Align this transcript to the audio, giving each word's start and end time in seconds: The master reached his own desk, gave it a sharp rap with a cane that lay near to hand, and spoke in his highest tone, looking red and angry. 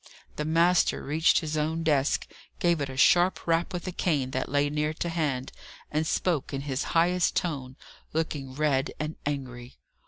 The 0.35 0.45
master 0.45 1.03
reached 1.03 1.41
his 1.41 1.55
own 1.55 1.83
desk, 1.83 2.27
gave 2.59 2.81
it 2.81 2.89
a 2.89 2.97
sharp 2.97 3.45
rap 3.45 3.71
with 3.71 3.85
a 3.85 3.91
cane 3.91 4.31
that 4.31 4.49
lay 4.49 4.67
near 4.67 4.95
to 4.95 5.09
hand, 5.09 5.51
and 5.91 6.07
spoke 6.07 6.55
in 6.55 6.61
his 6.61 6.85
highest 6.97 7.35
tone, 7.35 7.75
looking 8.11 8.55
red 8.55 8.91
and 8.99 9.15
angry. 9.27 9.77